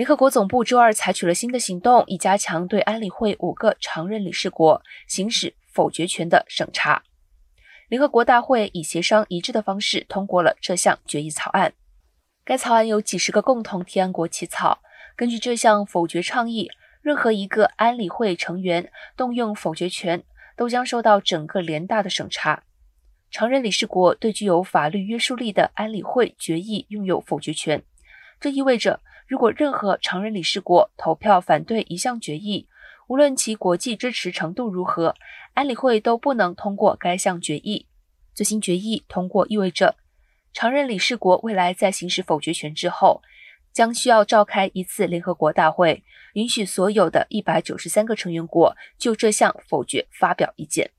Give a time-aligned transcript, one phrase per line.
[0.00, 7.02] 联合国总部周二采取了新的行动，以加强对安理会五个常任理事国行使否决权的审查。
[7.90, 11.74] 联合国大会以协商一致的方式通过了这项决议草案。
[12.46, 14.80] 该草案由几十个共同提案国起草。
[15.14, 16.70] 根据这项否决倡议，
[17.02, 20.24] 任何一个安理会成员动用否决权，
[20.56, 22.62] 都将受到整个联大的审查。
[23.30, 27.82] 常任理事国对具有法律约束力的安理会决议拥有否决权。
[28.40, 32.66] 这意味着，如果任何常任理事国投票反对一项决议，
[33.06, 35.14] 无论其国际支持程度如何，
[35.54, 37.86] 安理会都不能通过该项决议。
[38.34, 39.94] 最新决议通过意味着，
[40.52, 43.22] 常任理事国未来在行使否决权之后，
[43.72, 46.02] 将需要召开一次联合国大会，
[46.32, 50.90] 允许所有的一百九十三个成员国就这项否决发表意见。